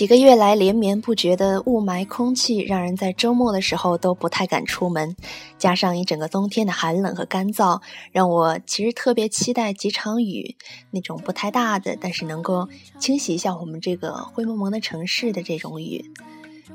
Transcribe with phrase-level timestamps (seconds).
[0.00, 5.14] 几个月来连绵不绝的雾霾空气，让人在周末的时候都不太敢出门。
[5.58, 10.56] 加上一整个冬天的寒冷和干燥，让我其实特别期待几场雨，
[10.90, 12.66] 那种不太大的，但是能够
[12.98, 16.02] 清洗一下我们这个灰蒙蒙的城市的这种雨。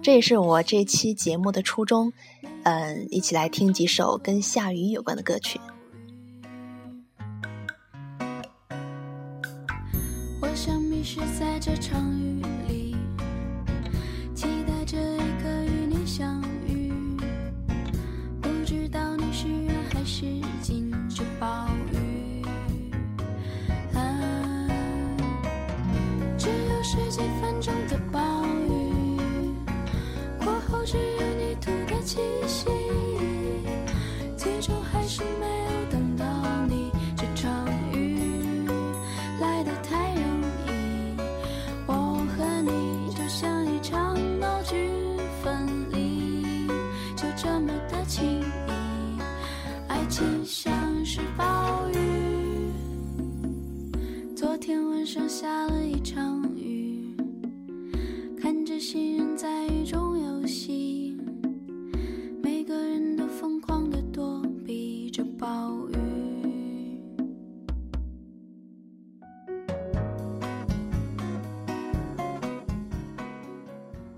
[0.04, 2.14] 这也是我这期节目的初衷。
[2.61, 5.60] 嗯，一起来听几首跟下雨有关的歌曲。
[10.39, 12.75] 我想迷失在这场雨里。
[18.75, 19.14] 知道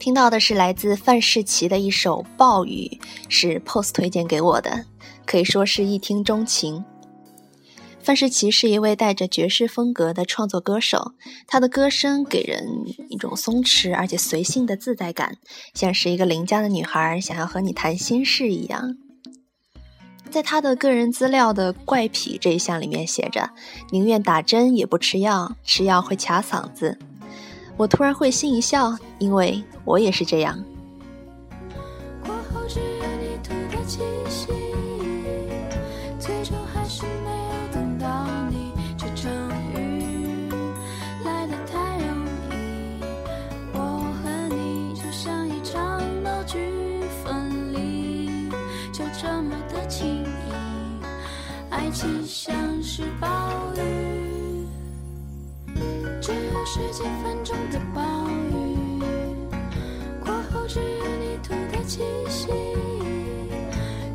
[0.07, 4.85] 听到的是来自范世琦的一首《暴雨》，是 POS 推荐给我的，
[5.25, 6.85] 可以说是一听钟情。
[7.99, 11.11] 范世琦是一位带着爵士风格的创作歌手，
[11.45, 15.35] 他的歌声给人一种松弛而且随性的自在感，
[15.73, 18.95] 像是一个邻家的女孩想要和你谈心事一样。
[20.31, 23.49] 在他的个人资料的怪癖这一项里面写着：
[23.91, 26.97] 宁愿打针也不吃药，吃药会卡嗓子。
[27.77, 30.57] 我突然会心一笑，因为我也是这样。
[32.25, 34.47] 过后只有你吐的气息，
[36.19, 39.31] 最终还是没有等到你，这场
[39.75, 40.49] 雨
[41.23, 43.03] 来得太容易。
[43.73, 43.79] 我
[44.23, 46.57] 和你就像一场闹剧，
[47.23, 48.49] 分离
[48.91, 51.05] 就这么的轻易，
[51.69, 53.66] 爱情像是暴。
[56.69, 58.01] 十几分钟的暴
[58.51, 58.99] 雨，
[60.19, 62.49] 过后只有泥土的气息，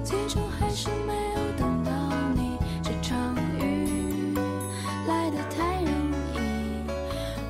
[0.05, 1.91] 最终还是没有等到
[2.37, 2.59] 你。
[2.83, 4.37] 这场雨
[5.09, 6.37] 来得太容易，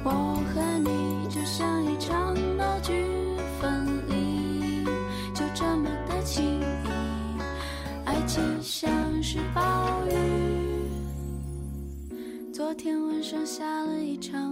[0.04, 3.04] 我和你就像一场闹剧
[3.60, 4.84] 分离，
[5.34, 6.88] 就这么的轻易，
[8.04, 8.88] 爱情像
[9.20, 10.12] 是暴雨。
[12.54, 14.51] 昨天晚上下了一场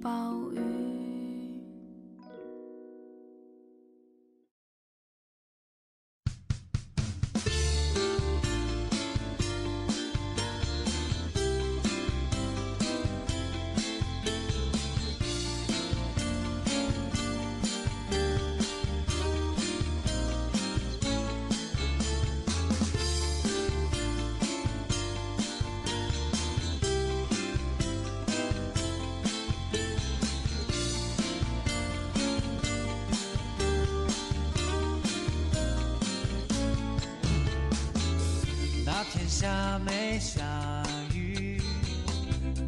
[0.00, 0.57] 暴雨
[39.40, 40.42] 下没下
[41.14, 41.62] 雨，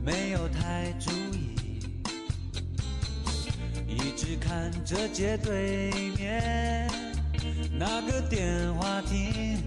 [0.05, 1.57] 没有太注意，
[3.89, 6.89] 一直看着街对面
[7.77, 9.61] 那个电话亭。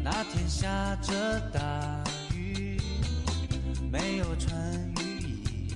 [0.00, 2.80] 那天下着大雨，
[3.90, 5.74] 没有穿雨衣，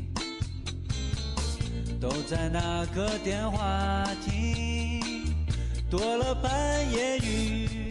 [2.01, 5.35] 都在那个电话亭
[5.91, 6.53] 躲了半
[6.93, 7.89] 夜雨。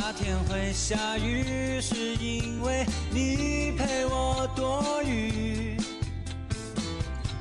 [0.00, 5.76] 那天会下雨，是因为你陪我躲雨。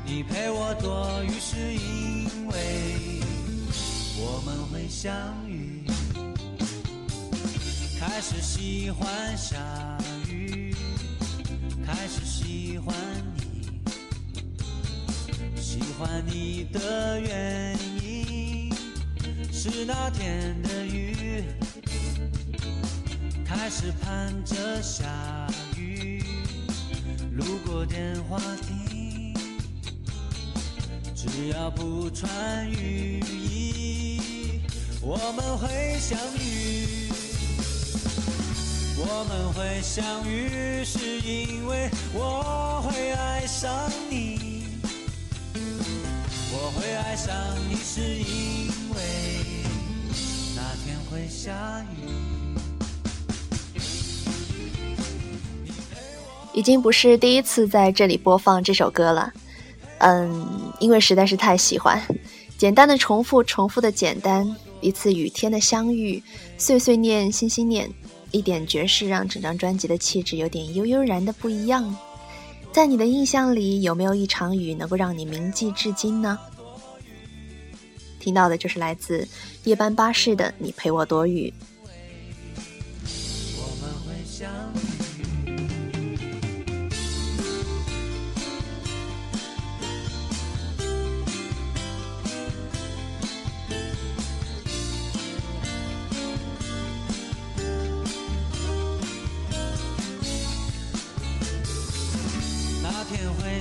[0.03, 3.21] 你陪我躲雨，是因为
[4.17, 5.13] 我们会相
[5.47, 5.83] 遇。
[7.99, 9.55] 开始喜欢下
[10.27, 10.75] 雨，
[11.85, 12.95] 开始喜欢
[13.35, 13.79] 你，
[15.61, 18.73] 喜欢你的原因
[19.53, 21.43] 是那天的雨。
[23.67, 25.05] 还是盼着下
[25.75, 26.23] 雨，
[27.33, 29.35] 路过电话亭，
[31.13, 34.61] 只要不穿雨衣，
[35.01, 37.09] 我们会相遇。
[38.99, 44.63] 我们会相遇，是因为我会爱上你。
[46.53, 47.35] 我会爱上
[47.67, 49.01] 你，是因为
[50.55, 52.36] 那天会下雨。
[56.57, 59.31] 已经不是第一次在这里播放这首歌了，
[59.99, 60.49] 嗯，
[60.79, 62.01] 因为实在是太喜欢。
[62.57, 66.19] 简单的重复，重复的简单，一次雨天的相遇，
[66.57, 67.87] 碎碎念，心心念。
[68.31, 71.95] 一点爵士让整张专辑的气质有点悠悠然的不一样。
[72.71, 76.39] 在你的印象里，有没有一场雨能够让你铭记至今呢？
[78.19, 79.27] 听到的就是来自
[79.65, 81.53] 夜班巴士的《你陪我躲雨》。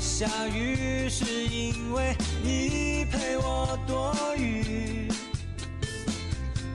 [0.00, 5.08] 下雨是因为你陪我躲雨，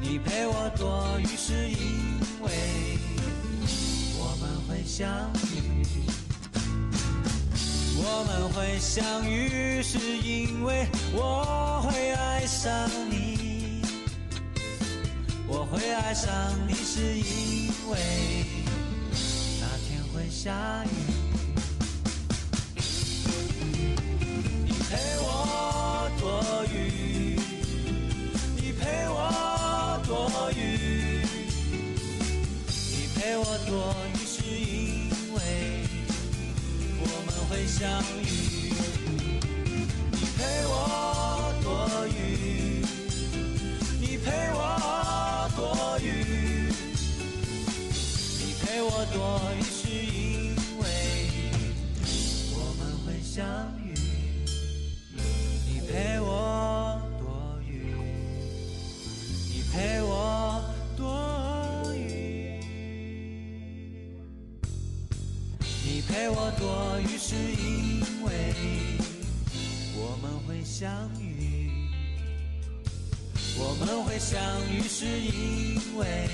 [0.02, 2.52] 你陪我躲雨是因为
[4.18, 5.08] 我们会相
[5.56, 6.04] 遇，
[7.98, 13.82] 我们会相遇是因为我会爱上你，
[15.48, 16.32] 我会爱上
[16.68, 17.98] 你是因为
[19.60, 21.31] 那天会下雨。
[24.92, 26.28] 陪我躲
[26.66, 27.40] 雨
[28.58, 29.18] 你陪我
[30.06, 30.60] 躲雨，
[32.68, 35.40] 你陪我躲雨是因为
[37.00, 37.80] 我们会相
[38.20, 38.22] 遇，
[40.12, 40.76] 你陪我
[41.64, 41.66] 躲
[42.10, 42.84] 雨，
[44.02, 44.60] 你陪我
[45.56, 46.06] 躲雨，
[48.40, 50.84] 你陪我躲雨是因为
[52.54, 53.40] 我们会相
[53.70, 53.71] 遇
[66.12, 68.54] 陪我躲雨是因为
[69.96, 71.72] 我们会相遇，
[73.58, 74.38] 我们会相
[74.70, 76.28] 遇是因为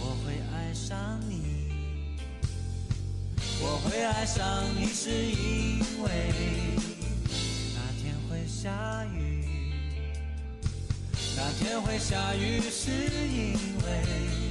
[0.00, 1.70] 我会爱上你，
[3.60, 4.44] 我会爱上
[4.76, 6.10] 你是因为
[7.76, 9.46] 那天会下雨，
[11.36, 13.54] 那天会下雨是因
[13.86, 14.41] 为。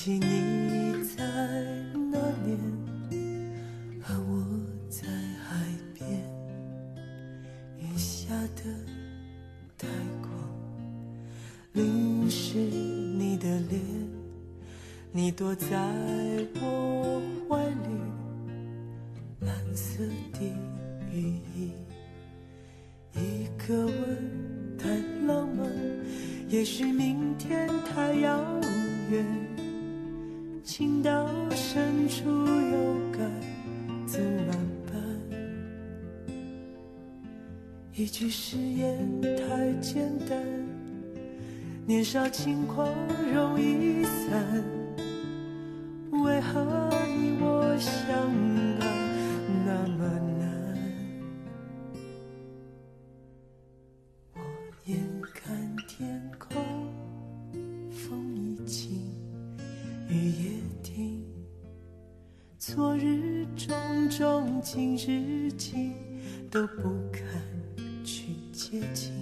[0.00, 1.24] 起你在
[1.92, 2.56] 那年
[4.00, 4.44] 和我
[4.88, 5.08] 在
[5.42, 6.08] 海边，
[7.80, 8.62] 雨下的
[9.76, 9.88] 太
[10.22, 10.30] 过
[11.72, 13.80] 淋湿你的脸，
[15.10, 15.66] 你躲在
[16.62, 17.88] 我怀里，
[19.40, 20.44] 蓝色的
[21.12, 21.72] 雨衣。
[23.16, 24.88] 一个吻太
[25.26, 25.68] 浪漫，
[26.48, 28.40] 也许明天太遥
[29.10, 29.47] 远。
[30.78, 33.18] 情到深处又该
[34.06, 34.54] 怎么
[34.86, 34.94] 办？
[37.96, 40.40] 一句誓言太简单，
[41.84, 42.94] 年少轻狂
[43.34, 44.64] 容易散，
[64.96, 65.92] 日记
[66.50, 67.22] 都不肯
[68.04, 68.34] 去。
[68.52, 69.12] 接近。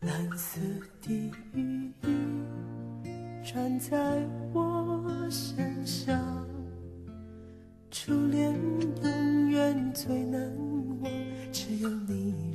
[0.00, 0.58] 蓝色
[1.02, 2.44] 的雨衣
[3.44, 3.96] 穿在
[4.54, 6.46] 我身上，
[7.90, 8.58] 初恋
[9.02, 10.40] 永远最难
[11.02, 11.12] 忘，
[11.52, 12.49] 只有你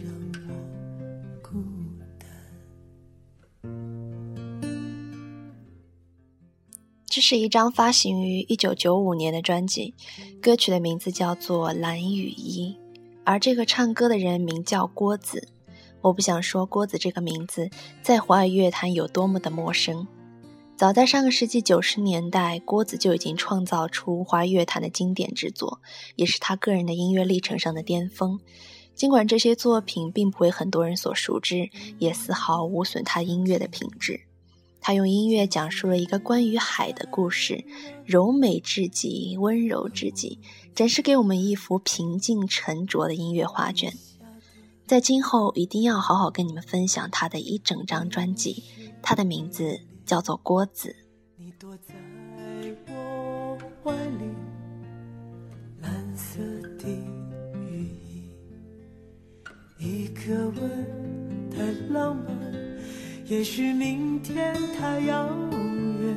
[7.16, 9.94] 这是一张发行于一九九五年的专辑，
[10.42, 12.76] 歌曲的名字叫做《蓝雨衣》，
[13.24, 15.48] 而这个唱歌的人名叫郭子。
[16.02, 17.70] 我不想说郭子这个名字
[18.02, 20.06] 在华语乐坛有多么的陌生。
[20.76, 25.80] 早在上个世纪九十年代，郭子就已经创造出华语乐坛的经典之作，
[26.18, 28.38] 也是他个人的音乐历程上的巅峰。
[28.94, 34.20] 尽管这些作品并不为很多人所熟知，也丝毫无损他音乐的品质。
[34.88, 37.66] 他用音乐讲述了一个关于海的故事，
[38.06, 40.38] 柔美至极，温柔至极，
[40.76, 43.92] 展示给我们一幅平静沉着的音乐画卷。
[44.86, 48.64] 在今后一定要好好跟你们分享他的一整张专辑，
[49.02, 50.96] 他的名字叫做郭子。
[51.36, 51.96] 你躲在
[52.94, 54.26] 我怀里，
[55.82, 56.38] 蓝色
[56.78, 56.88] 的
[57.56, 58.30] 雨衣，
[59.80, 62.65] 一个吻太浪漫，
[63.28, 65.28] 也许明天太遥
[66.00, 66.16] 远，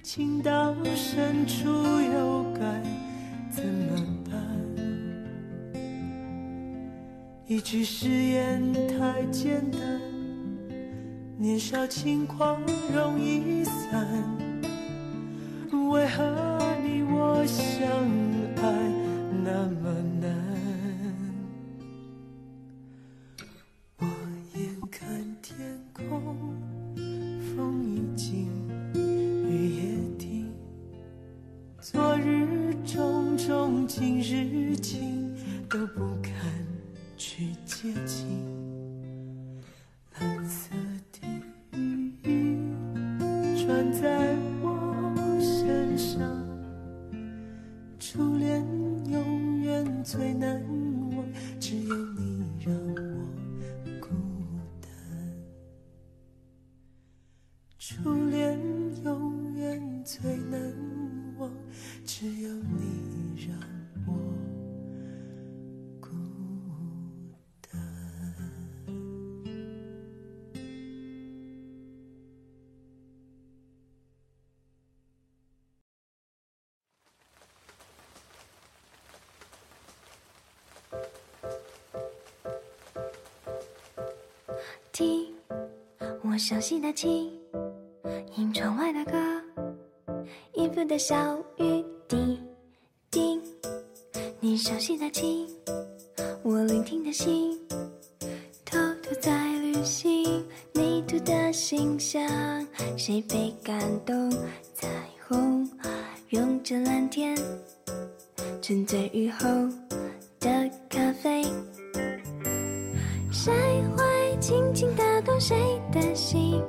[0.00, 2.80] 情到深处又该
[3.50, 4.32] 怎么办？
[7.48, 10.00] 一句誓言太简单。
[11.36, 12.62] 年少轻狂
[12.94, 13.95] 容易散，
[84.96, 85.30] 听
[86.22, 87.30] 我熟悉的琴，
[88.32, 89.12] 听窗外的歌，
[90.54, 92.40] 音符的小雨滴
[93.10, 93.38] 滴。
[94.40, 95.46] 你熟悉的琴，
[96.42, 97.60] 我聆听的心，
[98.64, 100.42] 偷偷在旅行。
[100.72, 102.26] 泥土的形象，
[102.96, 103.45] 谁被
[114.40, 115.56] 轻轻打动谁
[115.92, 116.62] 的心？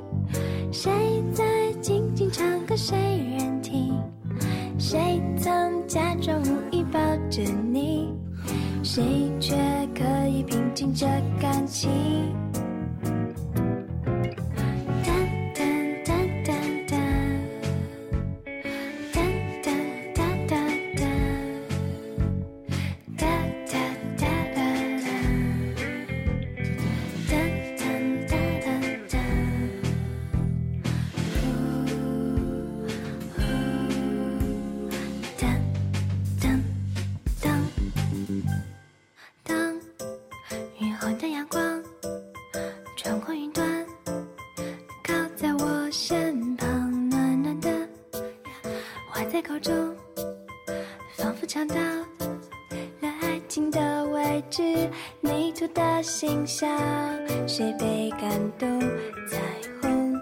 [0.71, 0.91] 谁
[1.33, 1.43] 在
[1.81, 2.97] 静静唱歌，谁
[3.37, 3.93] 人听？
[4.77, 8.13] 谁曾假装无意抱着你，
[8.83, 9.03] 谁
[9.39, 9.55] 却
[9.95, 11.05] 可以平静这
[11.39, 11.89] 感情？
[49.17, 49.73] 话在口中，
[51.15, 52.05] 仿佛尝到了
[53.01, 54.61] 爱情的位置，
[55.21, 56.69] 泥土的形象，
[57.47, 58.79] 谁被感动？
[59.27, 59.39] 彩
[59.81, 60.13] 虹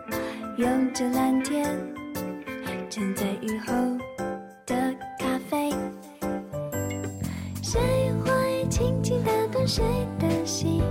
[0.58, 1.66] 拥着蓝天，
[2.90, 3.74] 站在雨后
[4.66, 5.74] 的咖啡。
[7.62, 7.82] 谁
[8.24, 9.84] 会轻轻打动谁
[10.20, 10.82] 的心？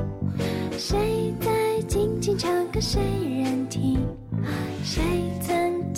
[0.73, 4.06] 谁在静静唱歌，谁人听？
[4.84, 5.02] 谁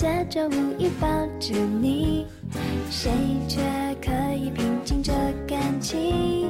[0.07, 1.09] 假装无意抱
[1.41, 2.27] 着你？
[2.93, 3.11] 谁
[3.49, 3.61] 却
[4.01, 5.13] 可以平静这
[5.49, 6.49] 感情？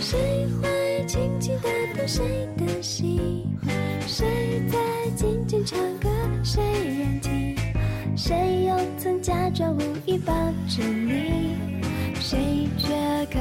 [0.00, 3.46] 谁会轻轻打动谁的心？
[4.08, 4.78] 谁在
[5.14, 6.08] 静静唱歌，
[6.42, 6.60] 谁
[6.98, 7.56] 人听？
[8.16, 10.34] 谁又曾假装无意抱
[10.66, 11.54] 着你？
[12.14, 12.88] 谁却
[13.30, 13.38] 可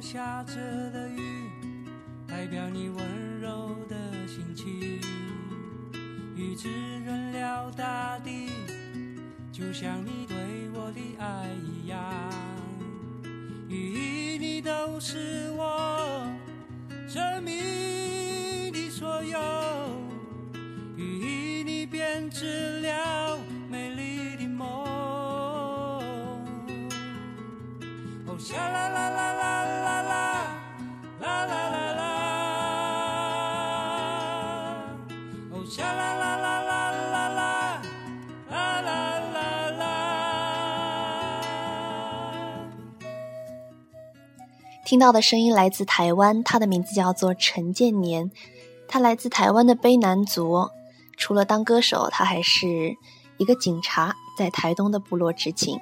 [0.00, 0.54] 下着
[0.90, 1.50] 的雨，
[2.26, 5.00] 代表你温柔的心情。
[6.36, 6.68] 雨滋
[7.04, 8.50] 润了大地，
[9.52, 10.36] 就像你对
[10.74, 12.00] 我的爱一样。
[13.68, 16.28] 雨你都是我
[17.08, 19.38] 生命的所有，
[20.96, 22.80] 雨你编织
[44.94, 48.30] 听到的声音来自台湾，他的名字叫做陈建年，
[48.86, 50.68] 他来自台湾的卑南族。
[51.16, 52.94] 除了当歌手，他还是
[53.36, 55.80] 一个警察，在台东的部落执勤。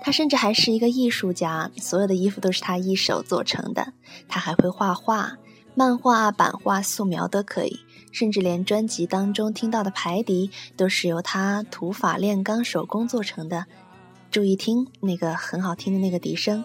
[0.00, 3.92] 他甚至还是一个艺术家，所有的衣服都是他一手做成的。
[4.30, 5.36] 他还会画画，
[5.74, 7.80] 漫画、版画、素描都可以，
[8.12, 13.66] 甚至连专辑当中听到的排笛都是由他土法炼钢手工做成的。
[14.30, 16.64] 注意听那个很好听的那个笛声。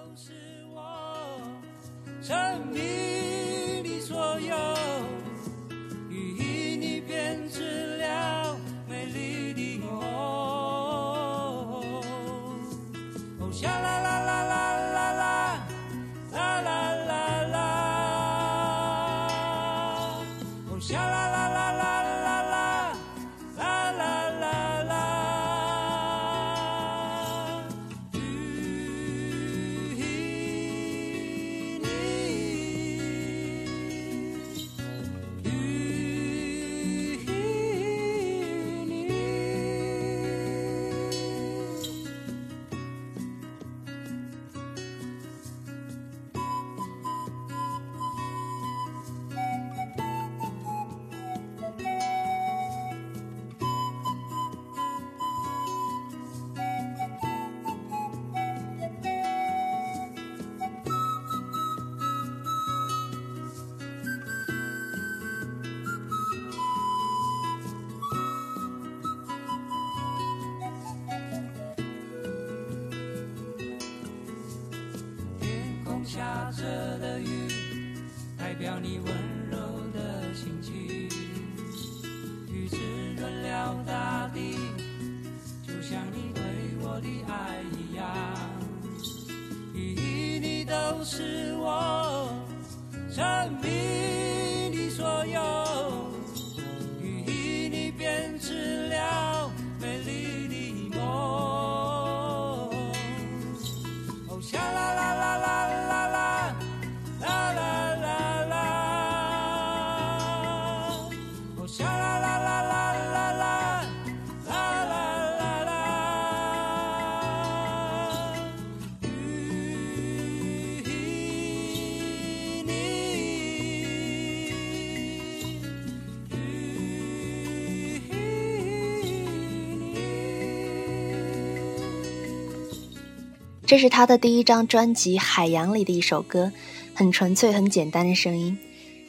[133.73, 136.51] 这是他的第一张专辑《海洋》里的一首歌，
[136.93, 138.55] 很纯粹、很简单的声音。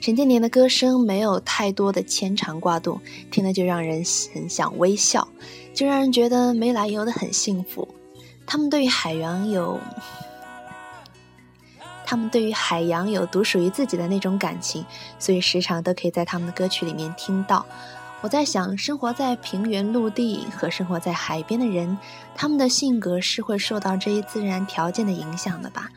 [0.00, 2.98] 陈建年的歌声没有太多的牵肠挂肚，
[3.31, 5.29] 听了就让人很想微笑，
[5.74, 7.87] 就让人觉得没来由的很幸福。
[8.46, 9.79] 他们对于海洋有，
[12.07, 14.83] 他们对于海洋有独属于自己的那种感情，
[15.18, 17.66] 所以时常都可以在他们的歌曲里面听到。
[18.24, 21.98] 我在想，生活在平原陆地和生活在海边的人，
[22.34, 25.90] 他们的性格是会受到这一自然条件的影响的吧？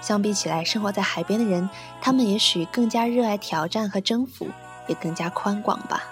[0.00, 1.68] 相比起来，生活在海边的人，
[2.00, 4.48] 他们也许更加热爱挑战和征服，
[4.88, 6.02] 也更加宽广吧。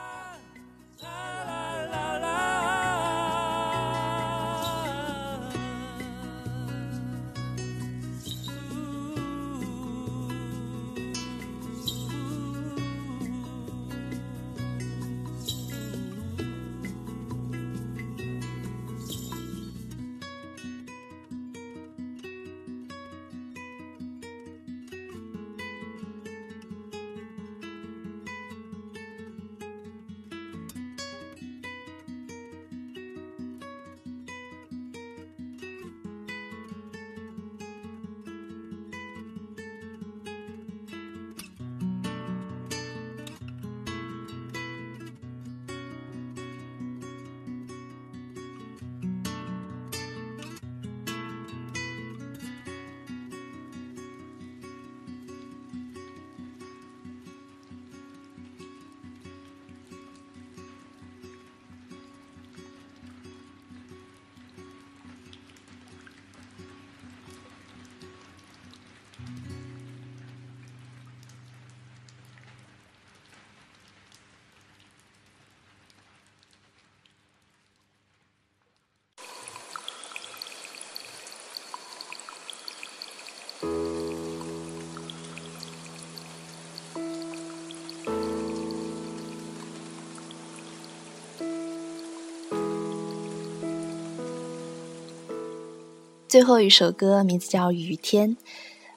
[96.32, 98.30] 最后一首歌名字叫《雨天》，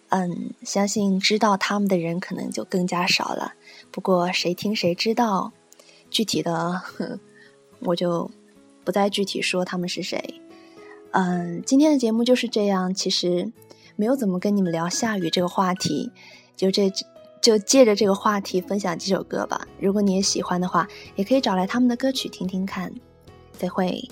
[0.08, 3.56] 嗯，相信知道他们的人可能就更加少了。
[3.91, 5.52] 不过谁听谁知道，
[6.10, 6.82] 具体的
[7.84, 8.32] 我就
[8.86, 10.39] 不再具体说他们是谁。
[11.12, 13.52] 嗯，今天的节目就是这样，其实
[13.98, 16.10] 没有怎么跟你们聊下雨这个话题，
[16.56, 16.89] 就这
[17.41, 19.67] 就借着这个话题分享几首歌吧。
[19.78, 22.93] 如果你也喜欢的话，也可以找来他们的歌曲听听看。
[23.52, 24.10] 再会。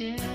[0.00, 0.29] 想